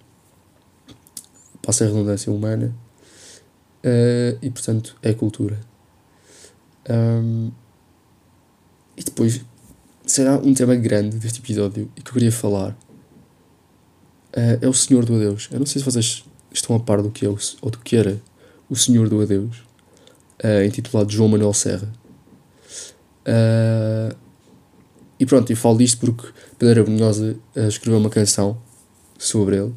passa 1.61 1.83
a 1.83 1.87
redundância 1.87 2.31
humana, 2.31 2.73
uh, 3.83 4.37
e 4.41 4.49
portanto 4.49 4.95
é 5.01 5.13
cultura. 5.13 5.59
Um, 6.89 7.51
e 8.95 9.03
depois 9.03 9.41
será 10.05 10.37
um 10.37 10.53
tema 10.53 10.75
grande 10.75 11.17
deste 11.17 11.39
episódio 11.39 11.89
e 11.95 12.01
que 12.01 12.09
eu 12.09 12.13
queria 12.13 12.31
falar. 12.31 12.71
Uh, 14.35 14.57
é 14.61 14.67
o 14.67 14.73
Senhor 14.73 15.05
do 15.05 15.15
Adeus. 15.15 15.49
Eu 15.51 15.59
não 15.59 15.65
sei 15.65 15.79
se 15.79 15.85
vocês 15.85 16.25
estão 16.51 16.75
a 16.75 16.79
par 16.79 17.01
do 17.01 17.11
que 17.11 17.25
é 17.25 17.29
o, 17.29 17.37
ou 17.61 17.71
do 17.71 17.79
que 17.79 17.95
era 17.95 18.19
o 18.69 18.75
Senhor 18.75 19.09
do 19.09 19.21
Adeus 19.21 19.63
uh, 20.43 20.63
intitulado 20.65 21.11
João 21.11 21.29
Manuel 21.29 21.53
Serra. 21.53 21.91
E 25.23 25.25
pronto, 25.25 25.49
eu 25.49 25.55
falo 25.55 25.77
disto 25.77 25.99
porque 25.99 26.27
Pedro 26.59 26.81
Abunhosa 26.81 27.37
uh, 27.55 27.67
escreveu 27.67 27.97
uma 27.97 28.09
canção 28.09 28.57
sobre 29.17 29.55
ele. 29.55 29.73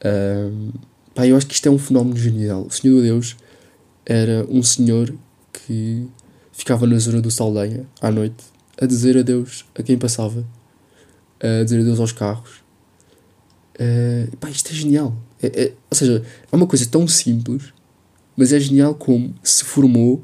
Uh, 0.00 0.72
pá, 1.14 1.26
eu 1.26 1.36
acho 1.36 1.46
que 1.46 1.52
isto 1.52 1.68
é 1.68 1.70
um 1.70 1.78
fenómeno 1.78 2.16
genial. 2.16 2.66
O 2.66 2.70
Senhor 2.70 2.96
do 2.96 3.02
Deus 3.02 3.36
era 4.06 4.46
um 4.48 4.62
senhor 4.62 5.14
que 5.52 6.08
ficava 6.50 6.86
na 6.86 6.98
zona 6.98 7.20
do 7.20 7.30
Saldanha 7.30 7.86
à 8.00 8.10
noite 8.10 8.42
a 8.80 8.86
dizer 8.86 9.18
adeus 9.18 9.66
a 9.78 9.82
quem 9.82 9.98
passava, 9.98 10.42
a 11.38 11.62
dizer 11.62 11.80
adeus 11.80 12.00
aos 12.00 12.12
carros. 12.12 12.62
Uh, 13.74 14.34
pá, 14.38 14.48
isto 14.48 14.70
é 14.70 14.74
genial. 14.74 15.14
É, 15.42 15.64
é, 15.64 15.72
ou 15.90 15.96
seja, 15.96 16.24
é 16.50 16.56
uma 16.56 16.66
coisa 16.66 16.86
tão 16.86 17.06
simples 17.06 17.74
mas 18.34 18.52
é 18.52 18.58
genial 18.58 18.94
como 18.94 19.34
se 19.42 19.64
formou 19.64 20.22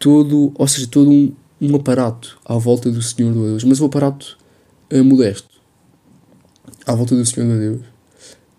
todo, 0.00 0.52
ou 0.56 0.66
seja, 0.66 0.88
todo 0.88 1.08
um, 1.08 1.32
um 1.60 1.76
aparato 1.76 2.38
à 2.44 2.56
volta 2.56 2.90
do 2.90 3.02
Senhor 3.02 3.32
do 3.32 3.42
Deus, 3.44 3.64
mas 3.64 3.80
um 3.80 3.86
aparato 3.86 4.38
uh, 4.92 5.04
modesto 5.04 5.60
à 6.86 6.94
volta 6.94 7.14
do 7.14 7.24
Senhor 7.26 7.46
do 7.46 7.58
Deus. 7.58 7.80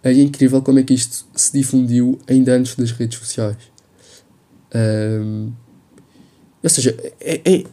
É 0.03 0.13
incrível 0.13 0.61
como 0.61 0.79
é 0.79 0.83
que 0.83 0.93
isto 0.93 1.25
se 1.35 1.53
difundiu 1.53 2.19
ainda 2.27 2.53
antes 2.55 2.75
das 2.75 2.91
redes 2.91 3.19
sociais. 3.19 3.57
Um, 4.73 5.51
ou 6.63 6.69
seja, 6.69 6.95
é, 7.19 7.41
é, 7.45 7.63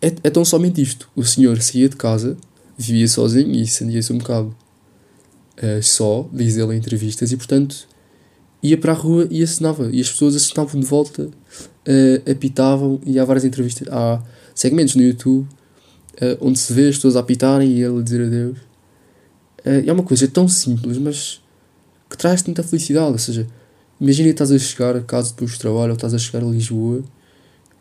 é, 0.00 0.14
é, 0.24 0.30
tão 0.30 0.44
somente 0.44 0.82
isto. 0.82 1.08
O 1.14 1.24
senhor 1.24 1.60
saía 1.60 1.88
de 1.88 1.96
casa, 1.96 2.36
vivia 2.76 3.06
sozinho 3.06 3.52
e 3.52 3.66
sentia-se 3.66 4.12
um 4.12 4.18
bocado 4.18 4.56
uh, 5.58 5.82
só, 5.82 6.28
diz 6.32 6.56
ele 6.56 6.74
em 6.74 6.78
entrevistas, 6.78 7.30
e 7.30 7.36
portanto 7.36 7.86
ia 8.62 8.78
para 8.78 8.92
a 8.92 8.94
rua 8.94 9.26
e 9.30 9.42
assinava. 9.42 9.88
E 9.92 10.00
as 10.00 10.10
pessoas 10.10 10.34
assinavam 10.34 10.80
de 10.80 10.86
volta, 10.86 11.24
uh, 11.24 12.30
apitavam, 12.30 13.00
e 13.04 13.18
há 13.18 13.24
várias 13.24 13.44
entrevistas. 13.44 13.86
Há 13.88 14.22
segmentos 14.54 14.94
no 14.94 15.02
YouTube 15.02 15.46
uh, 16.20 16.38
onde 16.40 16.58
se 16.58 16.72
vê 16.72 16.88
as 16.88 16.96
pessoas 16.96 17.16
a 17.16 17.20
apitarem 17.20 17.70
e 17.70 17.82
ele 17.82 18.00
a 18.00 18.02
dizer 18.02 18.26
adeus. 18.26 18.58
Uh, 19.64 19.86
é 19.86 19.92
uma 19.92 20.02
coisa 20.02 20.26
tão 20.28 20.48
simples, 20.48 20.98
mas 20.98 21.42
que 22.08 22.16
traz 22.16 22.42
tanta 22.42 22.62
felicidade. 22.62 23.12
Ou 23.12 23.18
seja, 23.18 23.46
imagina 24.00 24.28
que 24.28 24.34
estás 24.34 24.52
a 24.52 24.58
chegar 24.58 24.96
a 24.96 25.00
casa 25.00 25.34
do 25.34 25.46
trabalho 25.58 25.90
ou 25.90 25.96
estás 25.96 26.14
a 26.14 26.18
chegar 26.18 26.44
a 26.44 26.50
Lisboa 26.50 27.02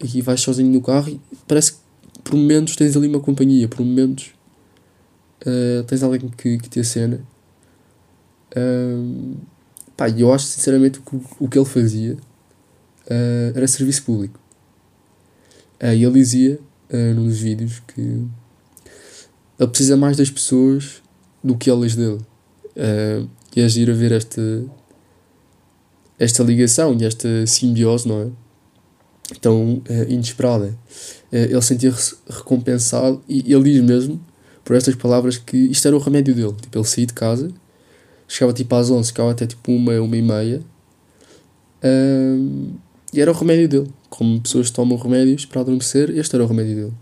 e 0.01 0.21
vais 0.21 0.41
sozinho 0.41 0.71
no 0.71 0.81
carro 0.81 1.09
e 1.09 1.19
parece 1.47 1.73
que 1.73 1.77
por 2.23 2.35
momentos 2.35 2.75
tens 2.75 2.95
ali 2.95 3.07
uma 3.07 3.19
companhia, 3.19 3.67
por 3.67 3.85
momentos 3.85 4.31
uh, 5.41 5.83
tens 5.83 6.01
alguém 6.03 6.29
que, 6.29 6.57
que 6.57 6.69
te 6.69 6.79
acena. 6.79 7.21
Uh, 8.55 9.35
Pá, 10.01 10.09
eu 10.09 10.33
acho 10.33 10.47
sinceramente 10.47 10.99
que 10.99 11.15
o, 11.15 11.23
o 11.41 11.47
que 11.47 11.59
ele 11.59 11.65
fazia 11.65 12.13
uh, 12.13 13.55
era 13.55 13.67
serviço 13.67 14.03
público. 14.03 14.40
Uh, 15.81 15.93
e 15.95 16.03
ele 16.03 16.13
dizia 16.13 16.59
uh, 16.91 17.13
num 17.15 17.25
dos 17.25 17.39
vídeos 17.39 17.81
que 17.87 18.01
ele 19.59 19.69
precisa 19.69 19.97
mais 19.97 20.17
das 20.17 20.29
pessoas 20.29 21.01
do 21.43 21.55
que 21.55 21.69
elas 21.69 21.95
dele. 21.95 22.19
Uh, 22.75 23.27
e 23.55 23.61
é 23.61 23.67
giro 23.67 23.91
a 23.91 23.95
ver 23.95 24.11
esta, 24.11 24.41
esta 26.19 26.43
ligação 26.43 26.95
e 26.99 27.05
esta 27.05 27.45
simbiose, 27.47 28.07
não 28.07 28.21
é? 28.21 28.27
Tão 29.39 29.75
uh, 29.75 29.83
inesperada. 30.07 30.77
Uh, 31.31 31.35
ele 31.35 31.61
sentia-se 31.61 32.15
recompensado 32.29 33.21
e 33.27 33.53
ele 33.53 33.63
diz 33.63 33.81
mesmo, 33.81 34.23
por 34.63 34.75
estas 34.75 34.95
palavras, 34.95 35.37
que 35.37 35.57
isto 35.57 35.87
era 35.87 35.95
o 35.95 35.99
remédio 35.99 36.35
dele. 36.35 36.53
Tipo, 36.61 36.77
ele 36.77 36.85
saía 36.85 37.07
de 37.07 37.13
casa 37.13 37.51
Chegava 38.31 38.53
tipo 38.53 38.73
às 38.73 38.89
11, 38.89 39.09
ficava 39.09 39.31
até 39.31 39.45
tipo 39.45 39.73
uma, 39.73 39.99
uma 39.99 40.15
e 40.15 40.21
meia. 40.21 40.61
Um, 41.83 42.75
e 43.13 43.19
era 43.19 43.29
o 43.29 43.33
remédio 43.33 43.67
dele. 43.67 43.93
Como 44.11 44.41
pessoas 44.41 44.69
tomam 44.69 44.97
remédios 44.97 45.45
para 45.45 45.61
adormecer, 45.61 46.09
este 46.09 46.35
era 46.35 46.43
o 46.43 46.47
remédio 46.47 46.75
dele. 46.75 46.93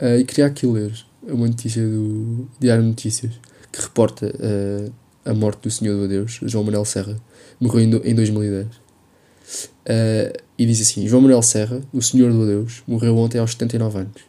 Uh, 0.00 0.20
e 0.20 0.24
queria 0.24 0.46
aqui 0.46 0.66
ler 0.66 0.92
uma 1.22 1.46
notícia 1.46 1.86
do 1.86 2.48
Diário 2.58 2.82
de 2.82 2.88
Notícias 2.88 3.34
que 3.70 3.82
reporta 3.82 4.26
uh, 4.26 4.92
a 5.22 5.34
morte 5.34 5.64
do 5.64 5.70
Senhor 5.70 5.94
do 5.94 6.04
Adeus, 6.04 6.40
João 6.44 6.64
Manuel 6.64 6.86
Serra. 6.86 7.20
Morreu 7.60 7.82
em, 7.82 8.10
em 8.10 8.14
2010. 8.14 8.66
Uh, 8.66 10.42
e 10.56 10.64
diz 10.64 10.80
assim: 10.80 11.06
João 11.06 11.20
Manuel 11.20 11.42
Serra, 11.42 11.82
o 11.92 12.00
Senhor 12.00 12.32
do 12.32 12.42
Adeus, 12.42 12.82
morreu 12.86 13.14
ontem 13.18 13.38
aos 13.38 13.52
79 13.52 13.98
anos. 13.98 14.22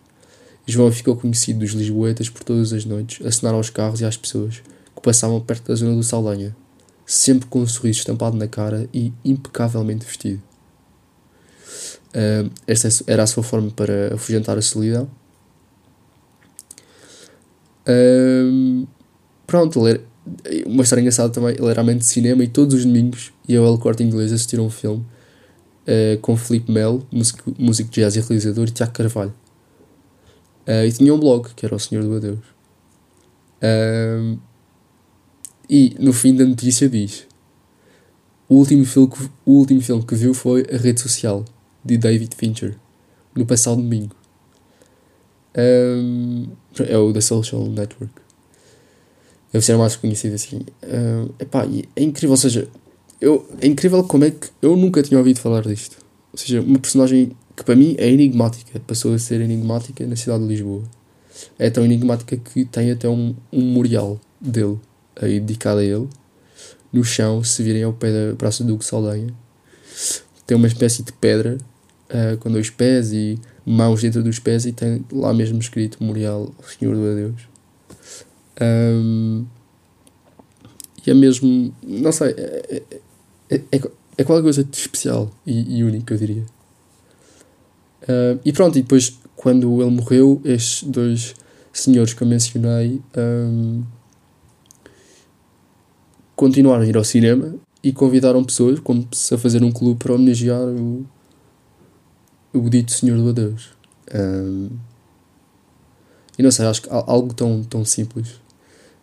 João 0.65 0.91
ficou 0.91 1.15
conhecido 1.15 1.59
dos 1.59 1.71
Lisboetas 1.71 2.29
por 2.29 2.43
todas 2.43 2.73
as 2.73 2.83
noites, 2.83 3.25
a 3.25 3.31
cenar 3.31 3.53
aos 3.53 3.69
carros 3.69 4.01
e 4.01 4.05
às 4.05 4.17
pessoas 4.17 4.61
que 4.93 5.01
passavam 5.01 5.39
perto 5.39 5.69
da 5.69 5.75
zona 5.75 5.95
do 5.95 6.03
Saldanha, 6.03 6.53
sempre 7.05 7.47
com 7.47 7.61
um 7.61 7.67
sorriso 7.67 7.99
estampado 7.99 8.35
na 8.35 8.49
cara 8.49 8.89
e 8.93 9.13
impecavelmente 9.23 10.05
vestido. 10.05 10.43
Uh, 12.17 12.49
esta 12.65 12.89
era 13.05 13.21
a 13.21 13.27
sua 13.27 13.43
forma 13.43 13.69
para 13.69 14.15
afugentar 14.15 14.57
a 14.57 14.61
solidão. 14.61 15.07
Uh, 17.87 18.87
pronto, 19.45 19.87
ele 19.87 20.01
era, 20.43 20.67
uma 20.67 20.81
história 20.81 21.01
engraçada 21.01 21.31
também, 21.31 21.55
ele 21.55 21.67
era 21.67 21.81
amante 21.81 21.99
de 21.99 22.05
cinema 22.05 22.43
e 22.43 22.47
todos 22.47 22.73
os 22.73 22.85
domingos 22.85 23.31
ia 23.47 23.59
ao 23.59 23.67
El 23.67 23.77
Corte 23.77 24.03
Inglês 24.03 24.33
assistir 24.33 24.57
a 24.57 24.63
um 24.63 24.69
filme 24.69 25.05
uh, 25.87 26.19
com 26.21 26.35
Felipe 26.35 26.71
Melo, 26.71 27.05
músico, 27.11 27.53
músico 27.57 27.91
de 27.91 28.01
jazz 28.01 28.15
e 28.15 28.19
realizador, 28.19 28.67
e 28.67 28.71
Tiago 28.71 28.93
Carvalho. 28.93 29.33
Uh, 30.67 30.85
e 30.85 30.91
tinha 30.91 31.13
um 31.13 31.19
blog, 31.19 31.53
que 31.55 31.65
era 31.65 31.75
o 31.75 31.79
Senhor 31.79 32.03
do 32.03 32.15
Adeus. 32.15 32.39
Uh, 33.61 34.39
e 35.69 35.95
no 35.99 36.13
fim 36.13 36.35
da 36.35 36.45
notícia 36.45 36.89
diz: 36.89 37.27
o 38.49 38.55
último, 38.55 38.85
filme 38.85 39.09
que, 39.09 39.29
o 39.45 39.51
último 39.51 39.81
filme 39.81 40.03
que 40.03 40.15
viu 40.15 40.33
foi 40.33 40.65
A 40.71 40.77
Rede 40.77 40.99
Social, 40.99 41.45
de 41.87 41.97
David 41.97 42.35
Fincher, 42.35 42.75
no 43.33 43.45
passado 43.45 43.77
domingo. 43.77 44.15
Um, 45.57 46.49
é 46.85 46.97
o 46.97 47.13
The 47.13 47.21
Social 47.21 47.65
Network. 47.65 48.13
Deve 49.51 49.65
ser 49.65 49.77
mais 49.77 49.95
conhecido 49.95 50.35
assim. 50.35 50.59
Um, 50.83 51.29
epá, 51.39 51.65
é 51.95 52.03
incrível, 52.03 52.31
ou 52.31 52.37
seja, 52.37 52.67
eu, 53.21 53.47
é 53.61 53.67
incrível 53.67 54.03
como 54.03 54.25
é 54.25 54.31
que 54.31 54.49
eu 54.61 54.75
nunca 54.75 55.01
tinha 55.01 55.17
ouvido 55.17 55.39
falar 55.39 55.61
disto. 55.61 55.97
Ou 56.33 56.37
seja, 56.37 56.61
uma 56.61 56.77
personagem 56.77 57.31
que 57.55 57.63
para 57.63 57.75
mim 57.75 57.95
é 57.97 58.07
enigmática, 58.09 58.79
passou 58.81 59.13
a 59.13 59.19
ser 59.19 59.39
enigmática 59.39 60.05
na 60.05 60.15
cidade 60.15 60.43
de 60.43 60.49
Lisboa. 60.49 60.83
É 61.57 61.69
tão 61.69 61.85
enigmática 61.85 62.35
que 62.35 62.65
tem 62.65 62.91
até 62.91 63.07
um, 63.07 63.33
um 63.51 63.61
memorial 63.61 64.19
dele, 64.39 64.77
aí 65.15 65.39
dedicado 65.39 65.79
a 65.79 65.83
ele, 65.83 66.07
no 66.91 67.03
chão, 67.03 67.43
se 67.43 67.63
virem 67.63 67.83
ao 67.83 67.93
pé 67.93 68.11
da 68.11 68.35
Praça 68.35 68.63
do 68.63 68.79
Saldanha. 68.83 69.33
Tem 70.45 70.55
uma 70.55 70.67
espécie 70.67 71.01
de 71.01 71.11
pedra 71.13 71.57
uh, 72.09 72.37
com 72.37 72.51
dois 72.51 72.69
pés 72.69 73.11
e 73.11 73.39
mãos 73.65 74.01
dentro 74.01 74.23
dos 74.23 74.39
pés 74.39 74.65
e 74.65 74.71
tem 74.71 75.05
lá 75.11 75.33
mesmo 75.33 75.59
escrito 75.59 75.97
Memorial 75.99 76.53
ao 76.57 76.69
Senhor 76.69 76.95
do 76.95 77.11
Adeus. 77.11 77.41
Um, 78.61 79.45
e 81.05 81.11
é 81.11 81.13
mesmo, 81.13 81.73
não 81.83 82.11
sei, 82.11 82.29
é, 82.31 82.83
é, 83.49 83.55
é, 83.71 83.81
é 84.17 84.23
qualquer 84.23 84.43
coisa 84.43 84.63
de 84.63 84.75
especial 84.75 85.31
e, 85.45 85.77
e 85.77 85.83
único, 85.83 86.11
eu 86.13 86.17
diria. 86.17 86.45
Uh, 88.03 88.39
e 88.43 88.51
pronto, 88.53 88.77
e 88.77 88.81
depois, 88.81 89.17
quando 89.35 89.81
ele 89.81 89.91
morreu, 89.91 90.41
estes 90.43 90.83
dois 90.83 91.35
senhores 91.73 92.13
que 92.13 92.23
eu 92.23 92.27
mencionei 92.27 93.01
um, 93.17 93.83
continuaram 96.35 96.83
a 96.83 96.87
ir 96.87 96.97
ao 96.97 97.03
cinema 97.03 97.55
e 97.83 97.91
convidaram 97.91 98.43
pessoas, 98.43 98.79
como 98.79 99.07
se 99.11 99.33
a 99.33 99.37
fazer 99.37 99.63
um 99.63 99.71
clube 99.71 99.99
para 99.99 100.13
homenagear 100.13 100.61
o, 100.61 101.05
o 102.65 102.69
dito 102.69 102.91
Senhor 102.91 103.17
do 103.17 103.29
Adeus. 103.29 103.69
Um, 104.13 104.69
e 106.37 106.43
não 106.43 106.51
sei, 106.51 106.65
acho 106.65 106.83
que 106.83 106.89
algo 106.91 107.33
tão, 107.33 107.63
tão 107.63 107.83
simples 107.83 108.39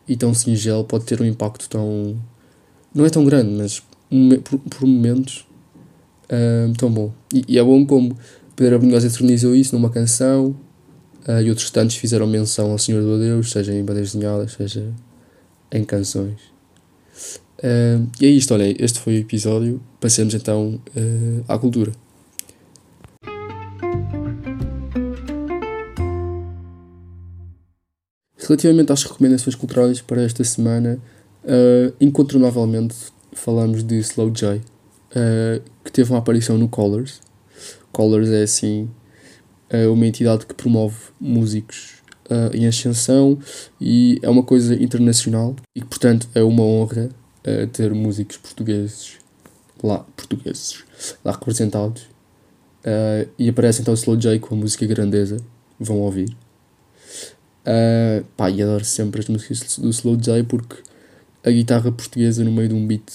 e 0.07 0.17
tão 0.17 0.33
singelo 0.33 0.85
pode 0.85 1.05
ter 1.05 1.21
um 1.21 1.25
impacto 1.25 1.69
tão. 1.69 2.17
não 2.95 3.05
é 3.05 3.11
tão 3.11 3.25
grande, 3.25 3.51
mas 3.51 3.83
por, 4.43 4.59
por 4.59 4.87
momentos 4.87 5.47
um, 6.31 6.73
tão 6.75 6.91
bom. 6.91 7.13
E, 7.33 7.45
e, 7.49 7.59
é 7.59 7.65
bom 7.65 7.85
como 7.85 8.17
Pedro 8.55 8.77
Abunhosa 8.77 9.09
eternizou 9.09 9.55
isso 9.55 9.75
numa 9.75 9.91
canção 9.91 10.57
uh, 11.27 11.41
e 11.43 11.49
outros 11.49 11.71
tantos 11.71 11.97
fizeram 11.97 12.27
menção 12.27 12.71
ao 12.71 12.79
Senhor 12.79 13.03
do 13.03 13.15
Adeus, 13.15 13.51
seja 13.51 13.75
em 13.75 13.85
bandas 13.85 14.13
desenhadas, 14.13 14.53
seja 14.53 14.93
em 15.73 15.85
canções. 15.85 16.55
E 18.21 18.27
é 18.27 18.29
isto, 18.29 18.53
olha, 18.53 18.75
este 18.79 18.99
foi 18.99 19.17
o 19.17 19.21
episódio. 19.21 19.81
Passemos 19.99 20.35
então 20.35 20.79
uh, 20.95 21.45
à 21.49 21.59
cultura. 21.59 21.93
Relativamente 28.47 28.93
às 28.93 29.03
recomendações 29.03 29.55
culturais 29.55 30.03
para 30.03 30.23
esta 30.23 30.45
semana, 30.45 30.99
uh, 31.45 31.95
incontornavelmente 31.99 32.95
falamos 33.33 33.83
de 33.83 33.97
Slow 34.01 34.31
J, 34.31 34.57
uh, 34.59 35.63
que 35.83 35.91
teve 35.91 36.11
uma 36.11 36.19
aparição 36.19 36.59
no 36.59 36.69
Colors. 36.69 37.23
Colors 37.91 38.29
é 38.29 38.43
assim 38.43 38.91
uh, 39.73 39.91
uma 39.91 40.07
entidade 40.07 40.45
que 40.45 40.55
promove 40.55 40.97
músicos 41.21 42.05
em 42.55 42.67
ascensão 42.67 43.39
e 43.79 44.19
é 44.23 44.31
uma 44.31 44.43
coisa 44.43 44.75
internacional 44.75 45.55
e 45.77 45.85
portanto, 45.85 46.27
é 46.35 46.43
uma 46.43 46.63
honra 46.63 47.11
ter 47.71 47.93
músicos 47.93 48.39
portugueses 48.39 49.19
lá, 49.83 49.99
portugueses 50.17 50.85
lá 51.23 51.33
representados. 51.33 52.09
e 53.39 53.47
aparece 53.47 53.83
então 53.83 53.93
Slow 53.93 54.17
J 54.17 54.39
com 54.39 54.55
a 54.55 54.59
música 54.59 54.87
Grandeza, 54.87 55.37
vão 55.79 55.99
ouvir. 55.99 56.35
Uh, 57.67 58.23
pá, 58.37 58.51
e 58.51 58.63
adoro 58.63 58.85
sempre 58.85 59.21
as 59.21 59.29
músicas 59.29 59.79
do 59.79 59.89
Slow 59.89 60.17
J 60.17 60.45
porque 60.45 60.77
a 61.43 61.51
guitarra 61.51 61.91
portuguesa 61.91 62.45
no 62.45 62.53
meio 62.53 62.69
de 62.69 62.75
um 62.75 62.87
beat 62.87 63.11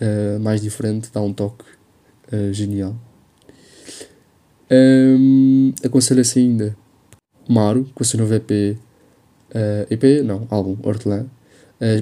uh, 0.00 0.38
mais 0.40 0.60
diferente 0.60 1.10
dá 1.12 1.20
um 1.20 1.32
toque 1.32 1.64
uh, 2.32 2.52
genial. 2.52 2.94
Um, 4.70 5.72
Aconselho-se 5.84 6.38
ainda 6.38 6.76
Maro, 7.48 7.90
com 7.92 8.04
a 8.04 8.06
sua 8.06 8.20
nova 8.20 8.36
EP, 8.36 8.78
EP, 9.90 10.22
não, 10.24 10.46
álbum, 10.48 10.76
Hortelã. 10.84 11.26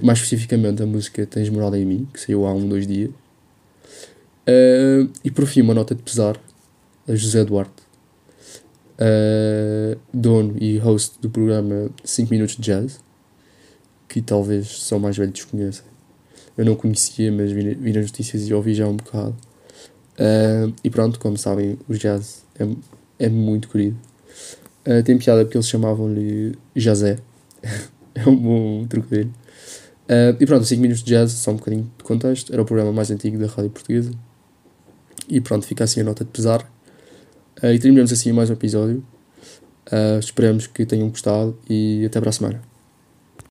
Mais 0.02 0.18
especificamente 0.18 0.82
a 0.82 0.86
música 0.86 1.24
Tens 1.24 1.48
Morada 1.48 1.78
em 1.78 1.86
Mim, 1.86 2.08
que 2.12 2.20
saiu 2.20 2.44
há 2.44 2.52
um, 2.52 2.68
dois 2.68 2.86
dias. 2.86 3.10
E 5.24 5.30
por 5.30 5.46
fim, 5.46 5.62
uma 5.62 5.72
nota 5.72 5.94
de 5.94 6.02
pesar 6.02 6.38
a 7.08 7.14
José 7.14 7.42
Duarte, 7.42 7.87
uh, 8.98 9.98
dono 10.12 10.56
e 10.60 10.78
host 10.78 11.20
do 11.20 11.30
programa 11.30 11.90
5 12.04 12.30
Minutos 12.30 12.56
de 12.56 12.62
Jazz, 12.62 13.00
que 14.08 14.20
talvez 14.20 14.66
só 14.68 14.98
mais 14.98 15.16
velhos 15.16 15.44
conheçam. 15.44 15.84
Eu 16.56 16.64
não 16.64 16.74
conhecia, 16.74 17.30
mas 17.30 17.52
vi, 17.52 17.74
vi 17.74 17.92
nas 17.92 18.06
notícias 18.06 18.48
e 18.48 18.54
ouvi 18.54 18.74
já 18.74 18.86
um 18.86 18.96
bocado. 18.96 19.36
Uh, 20.18 20.74
e 20.82 20.90
pronto, 20.90 21.20
como 21.20 21.36
sabem, 21.38 21.78
o 21.88 21.94
jazz 21.94 22.44
é, 22.58 22.66
é 23.26 23.28
muito 23.28 23.68
querido. 23.68 23.96
Uh, 24.84 25.02
tem 25.04 25.16
piada 25.16 25.44
porque 25.44 25.56
eles 25.56 25.68
chamavam-lhe 25.68 26.58
Jazé. 26.74 27.18
é 28.14 28.28
um 28.28 28.36
bom 28.36 28.86
trocadilho. 28.86 29.32
Uh, 30.08 30.34
e 30.40 30.46
pronto, 30.46 30.64
5 30.64 30.82
minutos 30.82 31.04
de 31.04 31.10
jazz, 31.10 31.30
só 31.32 31.52
um 31.52 31.56
bocadinho 31.56 31.88
de 31.96 32.02
contexto. 32.02 32.52
Era 32.52 32.62
o 32.62 32.64
programa 32.64 32.92
mais 32.92 33.10
antigo 33.10 33.38
da 33.38 33.46
rádio 33.46 33.70
portuguesa. 33.70 34.10
E 35.28 35.40
pronto, 35.40 35.66
fica 35.66 35.84
assim 35.84 36.00
a 36.00 36.04
nota 36.04 36.24
de 36.24 36.30
pesar. 36.30 36.68
Uh, 37.62 37.72
e 37.72 37.78
terminamos 37.78 38.12
assim 38.12 38.32
mais 38.32 38.50
um 38.50 38.52
episódio. 38.52 39.04
Uh, 39.90 40.18
esperamos 40.18 40.66
que 40.66 40.86
tenham 40.86 41.08
gostado 41.08 41.58
e 41.68 42.04
até 42.06 42.20
para 42.20 42.30
a 42.30 42.32
semana. 42.32 42.67